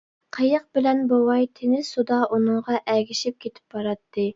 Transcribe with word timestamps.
قېيىق 0.37 0.63
بىلەن 0.77 1.03
بوۋاي 1.11 1.47
تىنچ 1.61 1.85
سۇدا 1.93 2.21
ئۇنىڭغا 2.31 2.83
ئەگىشىپ 2.97 3.43
كېتىپ 3.47 3.77
باراتتى. 3.81 4.29